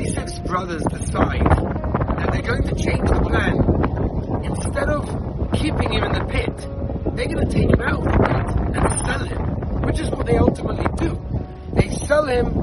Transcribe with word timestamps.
Yosef's 0.00 0.38
brothers 0.40 0.82
decide 0.84 1.44
that 1.44 2.30
they're 2.32 2.42
going 2.42 2.62
to 2.62 2.74
change 2.74 3.06
the 3.06 3.20
plan. 3.20 4.44
Instead 4.44 4.88
of 4.88 5.52
keeping 5.52 5.92
him 5.92 6.04
in 6.04 6.12
the 6.12 6.24
pit, 6.24 6.56
they're 7.14 7.28
going 7.28 7.46
to 7.46 7.52
take 7.52 7.68
him 7.68 7.82
out 7.82 7.98
of 7.98 8.04
the 8.04 8.18
pit 8.18 8.76
and 8.76 9.06
sell 9.06 9.24
him, 9.24 9.82
which 9.82 10.00
is 10.00 10.10
what 10.10 10.24
they 10.24 10.38
ultimately 10.38 10.86
do. 10.96 11.20
They 11.74 11.94
sell 12.06 12.24
him 12.24 12.54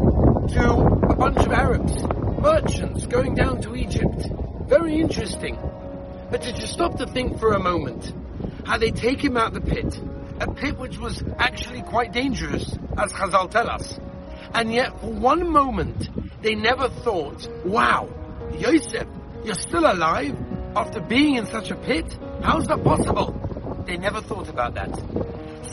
to 0.47 0.71
a 1.11 1.15
bunch 1.15 1.37
of 1.37 1.51
Arabs, 1.51 1.93
merchants 2.41 3.05
going 3.05 3.35
down 3.35 3.61
to 3.61 3.75
Egypt. 3.75 4.29
Very 4.67 4.99
interesting. 4.99 5.59
But 6.31 6.41
did 6.41 6.57
you 6.57 6.65
stop 6.65 6.97
to 6.97 7.05
think 7.05 7.39
for 7.39 7.53
a 7.53 7.59
moment 7.59 8.13
how 8.65 8.79
they 8.79 8.89
take 8.89 9.23
him 9.23 9.37
out 9.37 9.55
of 9.55 9.63
the 9.63 9.75
pit, 9.75 10.01
a 10.41 10.51
pit 10.51 10.77
which 10.79 10.97
was 10.97 11.23
actually 11.37 11.83
quite 11.83 12.11
dangerous, 12.13 12.77
as 12.97 13.13
Chazal 13.13 13.51
tell 13.51 13.69
us. 13.69 13.99
And 14.53 14.73
yet, 14.73 14.99
for 14.99 15.11
one 15.11 15.49
moment, 15.51 16.09
they 16.41 16.55
never 16.55 16.89
thought, 16.89 17.47
wow, 17.65 18.09
Yosef, 18.57 19.07
you're 19.43 19.55
still 19.55 19.85
alive 19.85 20.35
after 20.75 20.99
being 21.01 21.35
in 21.35 21.45
such 21.45 21.71
a 21.71 21.75
pit? 21.75 22.17
How's 22.41 22.67
that 22.67 22.83
possible? 22.83 23.83
They 23.85 23.97
never 23.97 24.21
thought 24.21 24.49
about 24.49 24.75
that. 24.75 24.95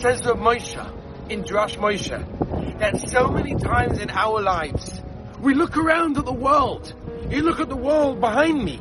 Says 0.00 0.24
Rav 0.24 0.38
Moshe 0.38 1.30
in 1.30 1.42
Darash 1.42 1.76
Moshe 1.78 2.78
that 2.78 3.08
so 3.08 3.28
many 3.28 3.54
times 3.54 3.98
in 4.00 4.10
our 4.10 4.40
lives, 4.40 5.02
we 5.40 5.54
look 5.54 5.76
around 5.76 6.18
at 6.18 6.24
the 6.24 6.32
world. 6.32 6.94
You 7.30 7.42
look 7.42 7.60
at 7.60 7.68
the 7.68 7.76
world 7.76 8.20
behind 8.20 8.62
me, 8.62 8.80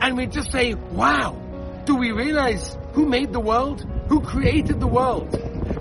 and 0.00 0.16
we 0.16 0.26
just 0.26 0.52
say, 0.52 0.74
wow, 0.74 1.36
do 1.84 1.96
we 1.96 2.12
realize 2.12 2.76
who 2.92 3.06
made 3.06 3.32
the 3.32 3.40
world? 3.40 3.84
Who 4.08 4.20
created 4.20 4.80
the 4.80 4.86
world? 4.86 5.30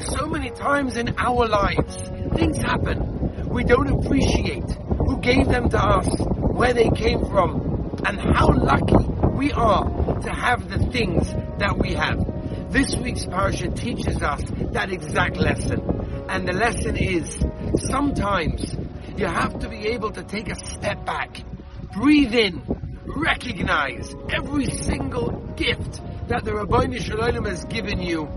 So 0.01 0.27
many 0.27 0.51
times 0.51 0.97
in 0.97 1.15
our 1.17 1.47
lives, 1.47 1.95
things 2.35 2.57
happen. 2.57 3.18
We 3.49 3.63
don't 3.63 3.87
appreciate 3.87 4.69
who 4.71 5.19
gave 5.21 5.47
them 5.47 5.69
to 5.69 5.77
us, 5.77 6.07
where 6.37 6.73
they 6.73 6.89
came 6.91 7.25
from, 7.25 7.99
and 8.05 8.19
how 8.19 8.53
lucky 8.53 9.03
we 9.37 9.51
are 9.51 10.19
to 10.21 10.29
have 10.29 10.69
the 10.69 10.77
things 10.91 11.33
that 11.57 11.75
we 11.79 11.93
have. 11.93 12.71
This 12.71 12.95
week's 12.95 13.25
parasha 13.25 13.69
teaches 13.71 14.21
us 14.21 14.43
that 14.73 14.91
exact 14.91 15.37
lesson. 15.37 15.81
And 16.29 16.47
the 16.47 16.53
lesson 16.53 16.95
is, 16.95 17.39
sometimes 17.89 18.75
you 19.17 19.25
have 19.25 19.57
to 19.59 19.69
be 19.69 19.87
able 19.87 20.11
to 20.11 20.23
take 20.23 20.49
a 20.49 20.55
step 20.55 21.03
back, 21.05 21.41
breathe 21.93 22.35
in, 22.35 22.61
recognize 23.07 24.13
every 24.29 24.65
single 24.65 25.31
gift 25.55 26.01
that 26.27 26.45
the 26.45 26.51
Ribbono 26.51 27.01
Shel 27.01 27.17
Olam 27.17 27.47
has 27.47 27.65
given 27.65 27.99
you 27.99 28.27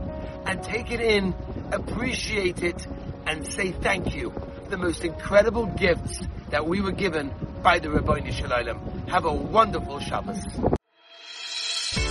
and 0.47 0.63
take 0.63 0.91
it 0.91 1.01
in, 1.01 1.35
appreciate 1.71 2.63
it, 2.63 2.87
and 3.27 3.47
say 3.47 3.73
thank 3.73 4.15
you. 4.15 4.33
The 4.73 4.79
most 4.79 5.05
incredible 5.05 5.67
gifts 5.67 6.23
that 6.49 6.67
we 6.67 6.81
were 6.81 6.93
given 6.93 7.31
by 7.63 7.79
the 7.79 7.89
Ribbono 7.89 8.33
Shel 8.33 8.49
Olam. 8.49 9.07
Have 9.07 9.27
a 9.27 9.33
wonderful 9.35 10.01
Shabbos. 10.01 10.43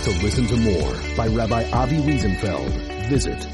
To 0.04 0.10
listen 0.22 0.46
to 0.46 0.56
more 0.58 0.94
by 1.16 1.26
Rabbi 1.26 1.68
Avi 1.72 1.96
Wiesenfeld, 1.96 3.08
visit 3.08 3.44